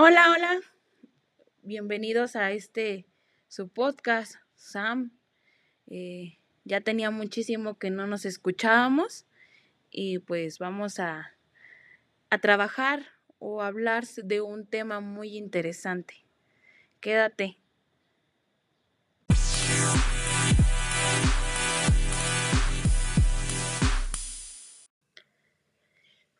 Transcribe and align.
Hola, 0.00 0.30
hola. 0.30 0.60
Bienvenidos 1.64 2.36
a 2.36 2.52
este 2.52 3.04
su 3.48 3.68
podcast, 3.68 4.36
Sam. 4.54 5.10
Eh, 5.88 6.38
ya 6.62 6.80
tenía 6.82 7.10
muchísimo 7.10 7.80
que 7.80 7.90
no 7.90 8.06
nos 8.06 8.24
escuchábamos 8.24 9.26
y 9.90 10.20
pues 10.20 10.60
vamos 10.60 11.00
a, 11.00 11.34
a 12.30 12.38
trabajar 12.38 13.06
o 13.40 13.60
hablar 13.60 14.06
de 14.06 14.40
un 14.40 14.68
tema 14.68 15.00
muy 15.00 15.36
interesante. 15.36 16.14
Quédate. 17.00 17.58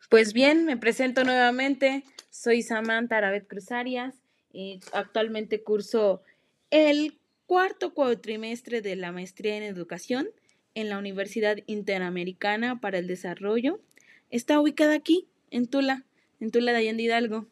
Pues 0.07 0.31
bien, 0.31 0.63
me 0.63 0.77
presento 0.77 1.25
nuevamente. 1.25 2.05
Soy 2.41 2.61
Samantha 2.61 3.17
Arabet 3.17 3.49
Cruzarias 3.49 4.15
y 4.53 4.79
actualmente 4.93 5.61
curso 5.61 6.23
el 6.71 7.19
cuarto 7.47 7.93
cuatrimestre 7.93 8.81
de 8.81 8.95
la 8.95 9.11
maestría 9.11 9.57
en 9.57 9.63
educación 9.63 10.29
en 10.73 10.87
la 10.87 10.97
Universidad 10.97 11.57
Interamericana 11.65 12.79
para 12.79 12.97
el 12.97 13.07
Desarrollo. 13.07 13.81
Está 14.29 14.57
ubicada 14.61 14.93
aquí, 14.93 15.27
en 15.51 15.67
Tula, 15.67 16.05
en 16.39 16.51
Tula 16.51 16.71
de 16.71 16.77
Allende 16.77 17.03
Hidalgo. 17.03 17.45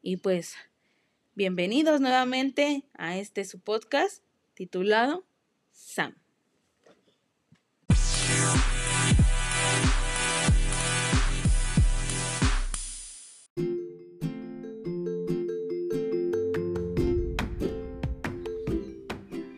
Y 0.00 0.18
pues, 0.18 0.54
bienvenidos 1.34 2.00
nuevamente 2.00 2.84
a 2.94 3.18
este 3.18 3.44
su 3.44 3.58
podcast 3.58 4.22
titulado 4.54 5.26
Sam. 5.72 6.14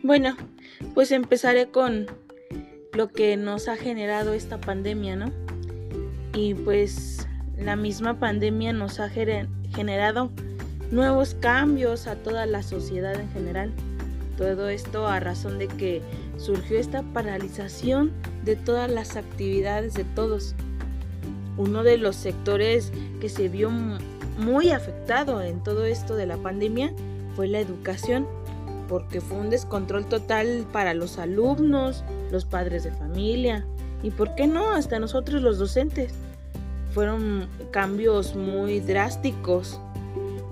Bueno, 0.07 0.37
pues 0.93 1.11
empezaré 1.11 1.67
con 1.67 2.07
lo 2.93 3.09
que 3.09 3.35
nos 3.35 3.67
ha 3.67 3.75
generado 3.75 4.31
esta 4.31 4.57
pandemia, 4.57 5.17
¿no? 5.17 5.33
Y 6.33 6.53
pues 6.53 7.27
la 7.57 7.75
misma 7.75 8.17
pandemia 8.17 8.71
nos 8.71 9.01
ha 9.01 9.09
generado 9.09 10.31
nuevos 10.91 11.33
cambios 11.33 12.07
a 12.07 12.15
toda 12.15 12.45
la 12.45 12.63
sociedad 12.63 13.19
en 13.19 13.29
general. 13.33 13.73
Todo 14.37 14.69
esto 14.69 15.07
a 15.07 15.19
razón 15.19 15.59
de 15.59 15.67
que 15.67 16.01
surgió 16.37 16.79
esta 16.79 17.03
paralización 17.03 18.13
de 18.45 18.55
todas 18.55 18.89
las 18.89 19.17
actividades 19.17 19.93
de 19.93 20.05
todos. 20.05 20.55
Uno 21.57 21.83
de 21.83 21.97
los 21.97 22.15
sectores 22.15 22.93
que 23.19 23.27
se 23.27 23.49
vio 23.49 23.69
muy 24.37 24.69
afectado 24.69 25.41
en 25.41 25.61
todo 25.61 25.83
esto 25.83 26.15
de 26.15 26.27
la 26.27 26.37
pandemia 26.37 26.93
fue 27.35 27.49
la 27.49 27.59
educación 27.59 28.25
porque 28.87 29.21
fue 29.21 29.37
un 29.37 29.49
descontrol 29.49 30.05
total 30.05 30.65
para 30.71 30.93
los 30.93 31.17
alumnos, 31.17 32.03
los 32.31 32.45
padres 32.45 32.83
de 32.83 32.91
familia 32.91 33.65
y, 34.03 34.11
¿por 34.11 34.35
qué 34.35 34.47
no?, 34.47 34.71
hasta 34.71 34.99
nosotros 34.99 35.41
los 35.41 35.57
docentes. 35.57 36.13
Fueron 36.93 37.47
cambios 37.71 38.35
muy 38.35 38.79
drásticos. 38.79 39.79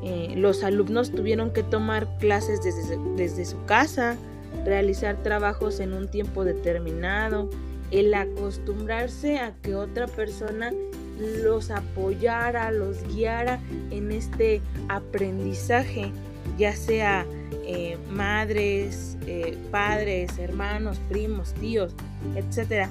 Eh, 0.03 0.33
los 0.36 0.63
alumnos 0.63 1.11
tuvieron 1.11 1.52
que 1.52 1.63
tomar 1.63 2.08
clases 2.19 2.63
desde, 2.63 2.97
desde 3.16 3.45
su 3.45 3.63
casa, 3.66 4.17
realizar 4.63 5.17
trabajos 5.23 5.80
en 5.80 5.94
un 5.94 6.08
tiempo 6.08 6.44
determinado, 6.44 7.50
el 7.91 8.13
acostumbrarse 8.13 9.39
a 9.39 9.53
que 9.61 9.75
otra 9.75 10.08
persona 10.08 10.72
los 11.19 11.72
apoyara, 11.72 12.72
los 12.72 13.02
guiara 13.07 13.59
en 13.90 14.12
este 14.12 14.62
aprendizaje, 14.90 16.12
ya 16.57 16.75
sea 16.75 17.25
eh, 17.66 17.97
madres, 18.09 19.17
eh, 19.28 19.57
padres, 19.72 20.38
hermanos, 20.38 21.00
primos, 21.09 21.53
tíos, 21.56 21.94
etcétera, 22.35 22.89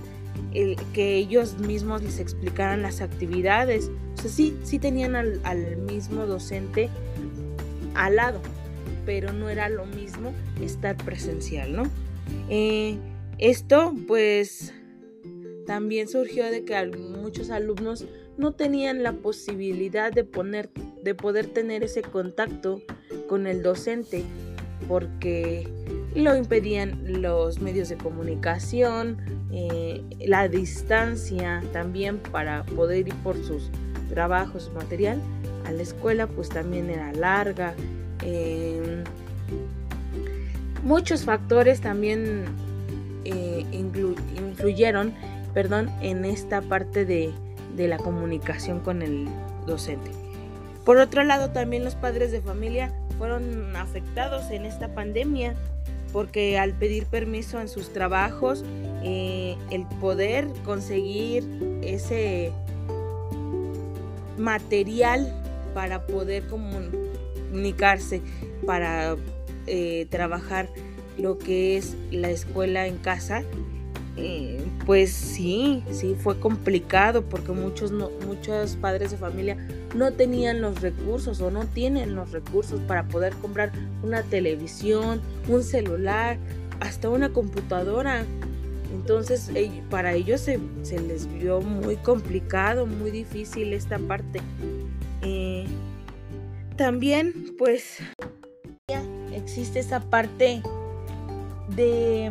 que 0.93 1.17
ellos 1.17 1.59
mismos 1.59 2.03
les 2.03 2.21
explicaran 2.21 2.83
las 2.83 3.01
actividades. 3.01 3.91
O 4.17 4.23
sea, 4.23 4.31
sí, 4.31 4.57
sí 4.63 4.79
tenían 4.79 5.17
al, 5.17 5.77
mismo 5.79 6.27
docente 6.27 6.91
al 7.95 8.17
lado, 8.17 8.41
pero 9.05 9.33
no 9.33 9.49
era 9.49 9.69
lo 9.69 9.87
mismo 9.87 10.33
estar 10.61 10.97
presencial, 10.97 11.75
¿no? 11.75 11.85
Eh, 12.49 12.97
esto, 13.39 13.95
pues, 14.07 14.73
también 15.67 16.09
surgió 16.09 16.51
de 16.51 16.65
que 16.65 16.87
muchos 16.87 17.51
alumnos 17.51 18.07
no 18.37 18.53
tenían 18.53 19.03
la 19.03 19.13
posibilidad 19.13 20.13
de, 20.13 20.25
poner, 20.25 20.71
de 21.03 21.15
poder 21.15 21.47
tener 21.47 21.85
ese 21.85 22.03
contacto 22.03 22.83
con 23.29 23.47
el 23.47 23.63
docente 23.63 24.25
porque 24.89 25.69
lo 26.15 26.37
impedían 26.37 27.21
los 27.21 27.61
medios 27.61 27.89
de 27.89 27.97
comunicación, 27.97 29.19
eh, 29.53 30.03
la 30.27 30.49
distancia 30.49 31.63
también 31.73 32.19
para 32.19 32.65
poder 32.65 33.09
ir 33.09 33.15
por 33.17 33.37
sus 33.37 33.71
trabajos, 34.09 34.71
material 34.75 35.21
a 35.67 35.73
la 35.73 35.83
escuela 35.83 36.27
pues 36.27 36.49
también 36.49 36.91
era 36.91 37.13
larga. 37.13 37.75
Em, 38.23 39.05
muchos 40.83 41.25
factores 41.25 41.81
también 41.81 42.45
eh, 43.25 43.65
influyeron 43.73 45.15
perdón, 45.55 45.89
en 46.03 46.25
esta 46.25 46.61
parte 46.61 47.07
de, 47.07 47.33
de 47.77 47.89
la 47.89 47.97
comunicación 47.97 48.81
con 48.81 49.01
el 49.03 49.29
docente. 49.67 50.11
Por 50.85 50.99
otro 50.99 51.25
lado, 51.25 51.51
también 51.51 51.85
los 51.85 51.95
padres 51.95 52.31
de 52.31 52.41
familia 52.41 52.93
fueron 53.19 53.75
afectados 53.77 54.51
en 54.51 54.67
esta 54.67 54.95
pandemia 54.95 55.55
porque 56.13 56.59
al 56.59 56.73
pedir 56.75 57.07
permiso 57.07 57.61
en 57.61 57.69
sus 57.69 57.93
trabajos, 57.93 58.65
eh, 59.03 59.57
el 59.71 59.85
poder 60.01 60.47
conseguir 60.65 61.45
ese 61.83 62.53
material 64.39 65.35
para 65.75 66.07
poder 66.07 66.47
comunicarse, 66.47 68.23
para 68.65 69.17
eh, 69.67 70.07
trabajar 70.09 70.69
lo 71.19 71.37
que 71.37 71.77
es 71.77 71.97
la 72.13 72.31
escuela 72.31 72.87
en 72.87 72.99
casa, 72.99 73.43
eh, 74.17 74.65
pues 74.87 75.11
sí, 75.11 75.83
sí 75.91 76.15
fue 76.17 76.39
complicado 76.39 77.23
porque 77.23 77.51
muchos, 77.51 77.91
muchos 77.91 78.77
padres 78.77 79.11
de 79.11 79.17
familia 79.17 79.57
no 79.95 80.13
tenían 80.13 80.61
los 80.61 80.81
recursos 80.81 81.41
o 81.41 81.51
no 81.51 81.67
tienen 81.67 82.15
los 82.15 82.33
recursos 82.33 82.81
para 82.81 83.05
poder 83.05 83.33
comprar 83.35 83.73
una 84.03 84.23
televisión, 84.23 85.21
un 85.49 85.63
celular, 85.63 86.37
hasta 86.81 87.09
una 87.09 87.33
computadora. 87.33 88.25
Entonces 88.93 89.51
para 89.91 90.15
ellos 90.15 90.41
se, 90.41 90.59
les 91.01 91.27
vio 91.33 91.61
muy 91.61 91.97
complicado, 91.97 92.87
muy 92.87 93.11
difícil 93.11 93.73
esta 93.73 93.99
parte. 93.99 94.41
Eh, 95.23 95.67
también 96.77 97.55
pues 97.57 97.99
existe 99.33 99.79
esa 99.79 100.01
parte 100.01 100.63
de 101.77 102.31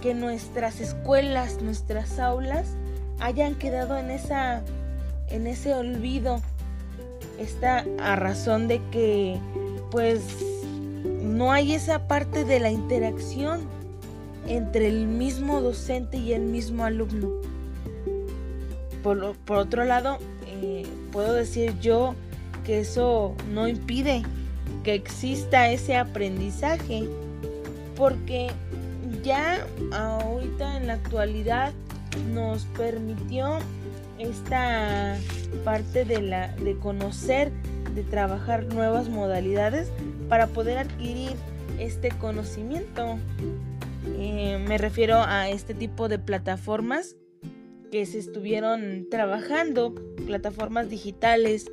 que 0.00 0.14
nuestras 0.14 0.80
escuelas, 0.80 1.62
nuestras 1.62 2.18
aulas 2.18 2.76
hayan 3.20 3.54
quedado 3.54 3.96
en 3.96 4.10
esa 4.10 4.62
en 5.28 5.46
ese 5.46 5.74
olvido 5.74 6.42
esta 7.42 7.84
a 8.00 8.16
razón 8.16 8.68
de 8.68 8.80
que 8.90 9.38
pues 9.90 10.22
no 11.22 11.52
hay 11.52 11.74
esa 11.74 12.06
parte 12.08 12.44
de 12.44 12.60
la 12.60 12.70
interacción 12.70 13.60
entre 14.46 14.88
el 14.88 15.06
mismo 15.06 15.60
docente 15.60 16.16
y 16.16 16.32
el 16.32 16.42
mismo 16.42 16.84
alumno. 16.84 17.30
Por, 19.02 19.36
por 19.38 19.58
otro 19.58 19.84
lado, 19.84 20.18
eh, 20.46 20.86
puedo 21.10 21.34
decir 21.34 21.74
yo 21.80 22.14
que 22.64 22.80
eso 22.80 23.34
no 23.52 23.66
impide 23.68 24.22
que 24.82 24.94
exista 24.94 25.70
ese 25.70 25.96
aprendizaje, 25.96 27.08
porque 27.96 28.50
ya 29.22 29.66
ahorita 29.92 30.76
en 30.76 30.86
la 30.88 30.94
actualidad 30.94 31.72
nos 32.32 32.64
permitió 32.76 33.58
esta 34.18 35.16
parte 35.64 36.04
de, 36.04 36.22
la, 36.22 36.48
de 36.56 36.76
conocer, 36.76 37.52
de 37.94 38.02
trabajar 38.02 38.64
nuevas 38.72 39.08
modalidades 39.08 39.90
para 40.28 40.46
poder 40.46 40.78
adquirir 40.78 41.32
este 41.78 42.10
conocimiento. 42.10 43.18
Eh, 44.18 44.64
me 44.66 44.78
refiero 44.78 45.16
a 45.16 45.48
este 45.48 45.74
tipo 45.74 46.08
de 46.08 46.18
plataformas 46.18 47.16
que 47.90 48.06
se 48.06 48.18
estuvieron 48.18 49.06
trabajando, 49.10 49.94
plataformas 50.26 50.88
digitales, 50.88 51.70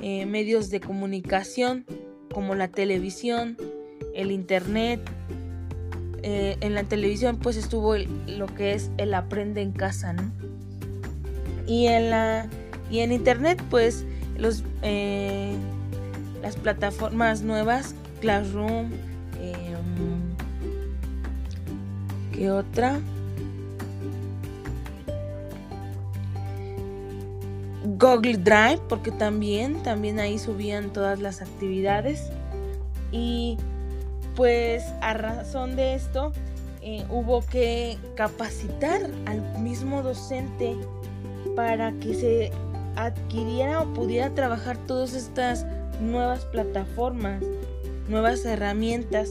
eh, 0.00 0.24
medios 0.26 0.70
de 0.70 0.80
comunicación 0.80 1.84
como 2.32 2.54
la 2.54 2.68
televisión, 2.68 3.56
el 4.14 4.30
internet. 4.30 5.00
Eh, 6.22 6.56
en 6.60 6.74
la 6.74 6.84
televisión 6.84 7.38
pues 7.38 7.56
estuvo 7.56 7.96
lo 7.96 8.46
que 8.46 8.74
es 8.74 8.90
el 8.98 9.14
aprende 9.14 9.62
en 9.62 9.72
casa, 9.72 10.12
¿no? 10.12 10.32
Y 11.66 11.86
en, 11.86 12.10
la, 12.10 12.48
y 12.90 13.00
en 13.00 13.12
internet, 13.12 13.62
pues 13.70 14.04
los, 14.36 14.64
eh, 14.82 15.54
las 16.42 16.56
plataformas 16.56 17.42
nuevas, 17.42 17.94
Classroom, 18.20 18.90
em, 19.40 20.20
¿qué 22.32 22.50
otra? 22.50 23.00
Google 27.98 28.36
Drive, 28.36 28.80
porque 28.88 29.10
también, 29.10 29.82
también 29.82 30.20
ahí 30.20 30.38
subían 30.38 30.92
todas 30.92 31.20
las 31.20 31.42
actividades. 31.42 32.30
Y 33.10 33.56
pues 34.36 34.84
a 35.00 35.14
razón 35.14 35.74
de 35.74 35.94
esto, 35.94 36.32
eh, 36.82 37.04
hubo 37.10 37.44
que 37.44 37.98
capacitar 38.14 39.10
al 39.26 39.60
mismo 39.60 40.02
docente 40.02 40.76
para 41.56 41.92
que 41.92 42.14
se 42.14 42.52
adquiriera 42.98 43.80
o 43.80 43.94
pudiera 43.94 44.30
trabajar 44.30 44.76
todas 44.76 45.14
estas 45.14 45.64
nuevas 46.00 46.44
plataformas, 46.44 47.42
nuevas 48.08 48.44
herramientas 48.44 49.30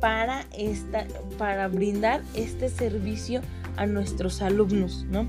para, 0.00 0.46
esta, 0.56 1.06
para 1.38 1.68
brindar 1.68 2.22
este 2.34 2.68
servicio 2.68 3.42
a 3.76 3.86
nuestros 3.86 4.40
alumnos, 4.40 5.04
¿no? 5.10 5.26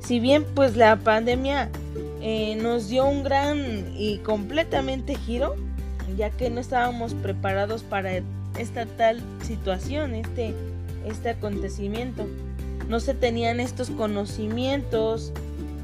Si 0.00 0.20
bien 0.20 0.46
pues 0.54 0.76
la 0.76 0.96
pandemia 0.96 1.68
eh, 2.22 2.56
nos 2.56 2.88
dio 2.88 3.06
un 3.06 3.22
gran 3.22 3.92
y 3.94 4.18
completamente 4.18 5.14
giro, 5.14 5.56
ya 6.16 6.30
que 6.30 6.48
no 6.48 6.60
estábamos 6.60 7.12
preparados 7.14 7.82
para 7.82 8.22
esta 8.58 8.86
tal 8.86 9.20
situación, 9.42 10.14
este, 10.14 10.54
este 11.06 11.30
acontecimiento. 11.30 12.26
No 12.88 13.00
se 13.00 13.12
tenían 13.12 13.60
estos 13.60 13.90
conocimientos 13.90 15.34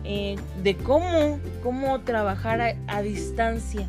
eh, 0.05 0.37
de 0.62 0.77
cómo, 0.77 1.41
cómo 1.62 2.01
trabajar 2.01 2.77
a, 2.87 3.03
distancia. 3.03 3.89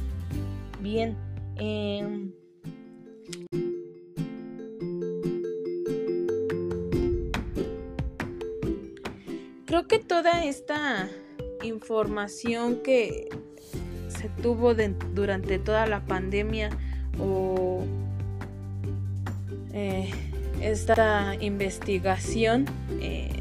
Bien. 0.81 1.15
Em, 1.57 2.31
creo 9.65 9.87
que 9.87 9.99
toda 9.99 10.45
esta 10.45 11.09
información 11.63 12.81
que 12.83 13.29
se 14.07 14.29
tuvo 14.41 14.73
durante 15.13 15.59
toda 15.59 15.85
la 15.85 16.05
pandemia 16.05 16.69
o 17.19 17.83
eh, 19.73 20.09
esta 20.61 21.35
investigación 21.41 22.65
eh, 23.01 23.34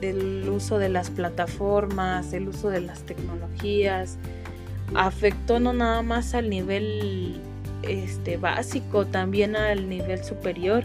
del 0.00 0.48
uso 0.48 0.78
de 0.78 0.88
las 0.88 1.10
plataformas, 1.10 2.32
el 2.32 2.48
uso 2.48 2.70
de 2.70 2.80
las 2.80 3.02
tecnologías, 3.02 4.18
afectó 4.94 5.60
no 5.60 5.72
nada 5.72 6.02
más 6.02 6.34
al 6.34 6.50
nivel 6.50 7.40
este, 7.82 8.36
básico, 8.36 9.06
también 9.06 9.56
al 9.56 9.88
nivel 9.88 10.24
superior. 10.24 10.84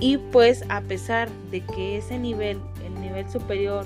Y 0.00 0.18
pues 0.18 0.64
a 0.68 0.80
pesar 0.82 1.28
de 1.50 1.60
que 1.60 1.98
ese 1.98 2.18
nivel, 2.18 2.58
el 2.86 3.00
nivel 3.00 3.28
superior, 3.28 3.84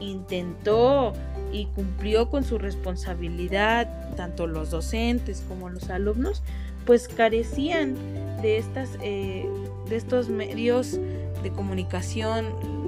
intentó 0.00 1.12
y 1.52 1.66
cumplió 1.66 2.30
con 2.30 2.44
su 2.44 2.58
responsabilidad, 2.58 4.14
tanto 4.16 4.46
los 4.46 4.70
docentes 4.70 5.44
como 5.46 5.68
los 5.68 5.90
alumnos, 5.90 6.42
pues 6.86 7.08
carecían 7.08 7.94
de, 8.40 8.56
estas, 8.56 8.90
eh, 9.02 9.46
de 9.88 9.96
estos 9.96 10.28
medios 10.28 10.98
de 11.42 11.50
comunicación, 11.50 12.46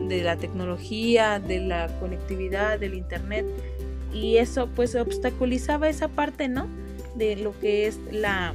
de 0.08 0.22
la 0.22 0.36
tecnología, 0.36 1.38
de 1.38 1.60
la 1.60 1.88
conectividad, 2.00 2.78
del 2.78 2.94
internet, 2.94 3.46
y 4.12 4.36
eso 4.36 4.68
pues 4.74 4.94
obstaculizaba 4.94 5.88
esa 5.88 6.08
parte, 6.08 6.48
¿no? 6.48 6.66
De 7.14 7.36
lo 7.36 7.58
que 7.60 7.86
es 7.86 7.98
la, 8.10 8.54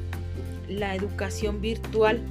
la 0.68 0.96
educación 0.96 1.62
virtual. 1.62 2.22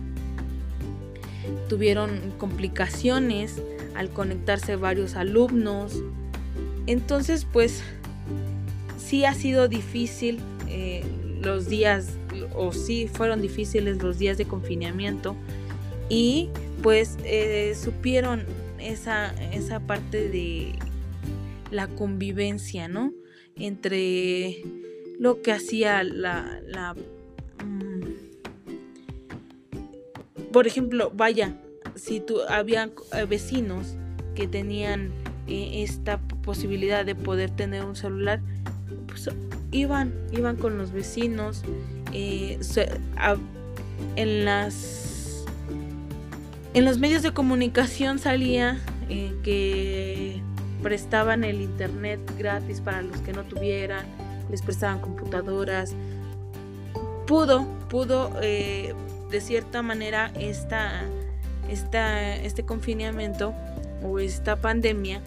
Tuvieron 1.69 2.11
complicaciones 2.39 3.61
al 3.95 4.11
conectarse 4.11 4.77
varios 4.77 5.17
alumnos. 5.17 6.03
Entonces, 6.87 7.47
pues, 7.53 7.83
sí 8.99 9.25
ha 9.25 9.35
sido 9.35 9.69
difícil 9.69 10.39
eh, 10.69 11.05
los 11.41 11.69
días, 11.69 12.11
o 12.55 12.73
sí 12.73 13.09
fueron 13.13 13.43
difíciles 13.43 14.03
los 14.03 14.19
días 14.19 14.39
de 14.39 14.45
confinamiento. 14.45 15.35
Y 16.09 16.51
pues 16.83 17.17
eh, 17.25 17.77
supieron 17.81 18.45
esa, 18.81 19.33
esa 19.53 19.81
parte 19.81 20.29
de 20.29 20.75
la 21.71 21.89
convivencia, 21.89 22.89
¿no? 22.89 23.13
Entre 23.57 24.63
lo 25.19 25.43
que 25.43 25.53
hacía 25.53 26.03
la... 26.03 26.61
la 26.67 26.95
mm, 27.65 28.03
por 30.53 30.67
ejemplo, 30.67 31.13
vaya, 31.15 31.57
si 31.95 32.21
tú 32.21 32.41
había 32.49 32.91
eh, 33.13 33.25
vecinos 33.25 33.97
que 34.35 34.47
tenían 34.47 35.11
eh, 35.49 35.83
esta 35.83 36.19
posibilidad 36.19 37.05
de 37.05 37.15
poder 37.15 37.51
tener 37.51 37.85
un 37.85 37.97
celular, 37.97 38.41
pues 39.07 39.29
iban, 39.73 40.13
iban 40.33 40.57
con 40.57 40.79
los 40.79 40.93
vecinos 40.93 41.63
eh, 42.13 42.59
en 44.17 44.45
las 44.45 45.16
en 46.77 46.85
los 46.85 46.99
medios 46.99 47.23
de 47.23 47.33
comunicación 47.33 48.19
salía 48.19 48.79
que 49.43 50.43
prestaban 50.83 51.43
el 51.43 51.63
internet 51.63 52.21
gratis 52.37 52.83
para 52.83 53.01
los 53.01 53.17
que 53.23 53.33
no 53.33 53.45
tuvieran, 53.45 54.05
les 54.51 54.61
prestaban 54.61 55.01
computadoras. 55.01 55.95
Pudo, 57.27 57.67
pudo 57.89 58.31
de 58.41 58.95
cierta 59.41 59.81
manera 59.81 60.31
esta 60.39 61.03
este 61.69 62.65
confinamiento 62.65 63.55
o 64.03 64.19
esta 64.19 64.57
pandemia 64.57 65.23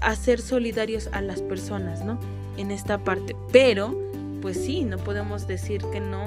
hacer 0.00 0.40
solidarios 0.40 1.08
a 1.12 1.20
las 1.20 1.40
personas, 1.40 2.04
¿no? 2.04 2.18
En 2.56 2.72
esta 2.72 2.98
parte. 2.98 3.36
Pero, 3.52 3.96
pues 4.42 4.56
sí, 4.56 4.82
no 4.82 4.98
podemos 4.98 5.46
decir 5.46 5.84
que 5.92 6.00
no, 6.00 6.26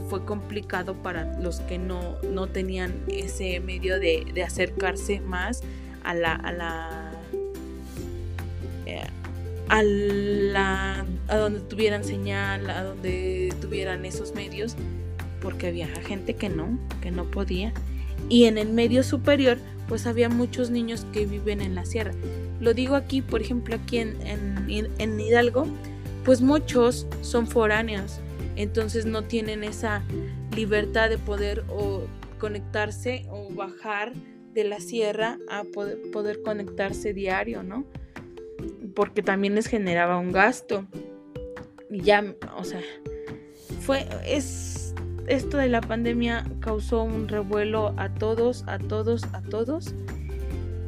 fue 0.00 0.24
complicado 0.24 0.94
para 0.94 1.38
los 1.40 1.60
que 1.60 1.78
no, 1.78 2.16
no 2.30 2.46
tenían 2.46 2.94
ese 3.08 3.60
medio 3.60 3.98
de, 3.98 4.42
acercarse 4.44 5.20
más 5.20 5.62
a 6.02 6.14
la, 6.14 6.34
a 6.34 6.52
la, 6.52 7.12
eh, 8.86 9.02
a 9.68 9.82
la, 9.82 11.06
a 11.28 11.36
donde 11.36 11.60
tuvieran 11.60 12.04
señal, 12.04 12.68
a 12.70 12.84
donde 12.84 13.52
tuvieran 13.60 14.04
esos 14.04 14.34
medios, 14.34 14.76
porque 15.40 15.68
había 15.68 15.88
gente 15.88 16.34
que 16.34 16.48
no, 16.48 16.78
que 17.00 17.10
no 17.10 17.24
podía 17.24 17.72
y 18.28 18.44
en 18.44 18.58
el 18.58 18.68
medio 18.68 19.02
superior 19.02 19.58
pues 19.88 20.06
había 20.06 20.28
muchos 20.28 20.70
niños 20.70 21.06
que 21.12 21.26
viven 21.26 21.60
en 21.60 21.74
la 21.74 21.84
sierra. 21.84 22.12
Lo 22.60 22.72
digo 22.72 22.94
aquí, 22.94 23.20
por 23.20 23.42
ejemplo, 23.42 23.74
aquí 23.74 23.98
en, 23.98 24.16
en, 24.66 25.20
Hidalgo, 25.20 25.66
pues 26.24 26.40
muchos 26.40 27.06
son 27.20 27.46
foráneos, 27.46 28.20
entonces 28.56 29.06
no 29.06 29.24
tienen 29.24 29.64
esa 29.64 30.02
libertad 30.54 31.08
de 31.10 31.18
poder 31.18 31.64
o 31.68 32.02
conectarse 32.38 33.26
o 33.30 33.52
bajar 33.52 34.12
de 34.52 34.64
la 34.64 34.80
sierra 34.80 35.38
a 35.48 35.64
poder, 35.64 35.98
poder 36.12 36.42
conectarse 36.42 37.12
diario, 37.12 37.62
¿no? 37.62 37.84
Porque 38.94 39.22
también 39.22 39.54
les 39.54 39.66
generaba 39.66 40.18
un 40.18 40.32
gasto. 40.32 40.86
Y 41.90 42.00
ya, 42.00 42.34
o 42.56 42.64
sea, 42.64 42.80
fue, 43.80 44.06
es 44.26 44.94
esto 45.26 45.56
de 45.56 45.68
la 45.68 45.80
pandemia 45.80 46.44
causó 46.60 47.02
un 47.02 47.28
revuelo 47.28 47.94
a 47.96 48.12
todos, 48.14 48.64
a 48.66 48.78
todos, 48.78 49.24
a 49.32 49.42
todos. 49.42 49.94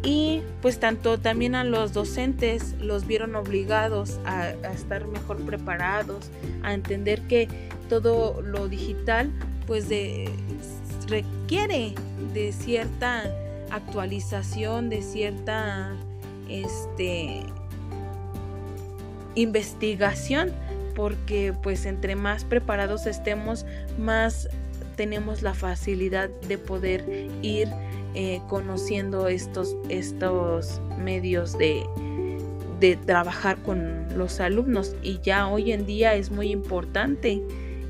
Y 0.02 0.42
pues 0.62 0.78
tanto 0.78 1.18
también 1.18 1.54
a 1.54 1.64
los 1.64 1.92
docentes 1.92 2.74
los 2.80 3.06
vieron 3.06 3.34
obligados 3.34 4.20
a, 4.24 4.50
estar 4.72 5.06
mejor 5.06 5.38
preparados, 5.38 6.30
a 6.62 6.74
entender 6.74 7.22
que 7.22 7.48
todo 7.88 8.40
lo 8.42 8.68
digital 8.68 9.30
pues 9.66 9.88
de, 9.88 10.30
requiere 11.08 11.94
de 12.32 12.52
cierta 12.52 13.24
actualización, 13.70 14.88
de 14.90 15.02
cierta 15.02 15.92
este, 16.48 17.42
investigación 19.34 20.52
porque 20.94 21.52
pues 21.62 21.84
entre 21.84 22.16
más 22.16 22.44
preparados 22.44 23.06
estemos, 23.06 23.66
más 23.98 24.48
tenemos 24.96 25.42
la 25.42 25.54
facilidad 25.54 26.30
de 26.48 26.58
poder 26.58 27.04
ir 27.42 27.68
eh, 28.18 28.40
conociendo 28.48 29.28
estos, 29.28 29.76
estos 29.90 30.80
medios 30.98 31.56
de, 31.58 31.84
de 32.80 32.96
trabajar 32.96 33.58
con 33.58 34.06
los 34.16 34.40
alumnos 34.40 34.96
y 35.02 35.20
ya 35.20 35.46
hoy 35.48 35.72
en 35.72 35.84
día 35.84 36.14
es 36.14 36.30
muy 36.30 36.50
importante 36.50 37.42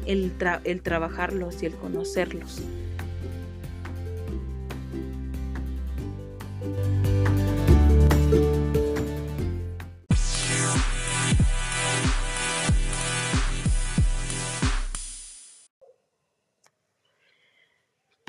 el, 0.05 0.33
el 0.65 0.83
trabajarlos 0.83 1.63
y 1.63 1.67
el 1.67 1.75
conocerlos. 1.77 2.61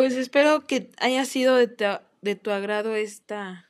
Pues 0.07 0.19
espero 0.19 0.65
que 0.65 0.89
haya 0.99 1.25
sido 1.25 1.57
de 1.57 1.67
tu, 1.67 1.83
de 2.21 2.35
tu 2.37 2.51
agrado 2.51 2.95
esta 2.95 3.69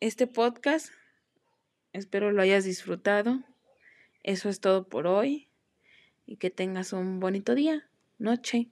este 0.00 0.26
podcast. 0.26 0.88
Espero 1.92 2.32
lo 2.32 2.42
hayas 2.42 2.64
disfrutado. 2.64 3.44
Eso 4.24 4.48
es 4.48 4.58
todo 4.58 4.88
por 4.88 5.06
hoy 5.06 5.48
y 6.26 6.38
que 6.38 6.50
tengas 6.50 6.92
un 6.92 7.20
bonito 7.20 7.54
día, 7.54 7.88
noche. 8.18 8.70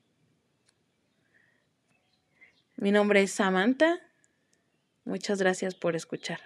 Mi 2.74 2.90
nombre 2.90 3.22
es 3.22 3.30
Samantha. 3.30 4.00
Muchas 5.04 5.38
gracias 5.38 5.76
por 5.76 5.94
escuchar. 5.94 6.40